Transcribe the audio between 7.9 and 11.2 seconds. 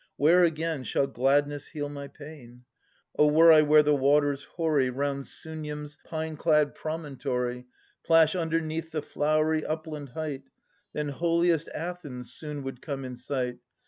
Plash underneath the flowery upland height. Then